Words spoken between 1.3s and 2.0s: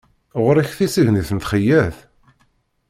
n txeyyaṭ?